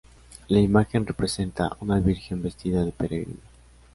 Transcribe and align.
La 0.47 0.59
imagen 0.59 1.05
representa 1.05 1.77
una 1.79 1.99
Virgen 1.99 2.41
vestida 2.41 2.83
de 2.83 2.91
peregrina. 2.91 3.37